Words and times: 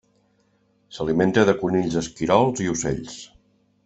S'alimenta 0.95 1.43
de 1.49 1.55
conills, 1.61 1.97
esquirols 2.03 2.63
i 2.65 2.71
ocells. 2.73 3.15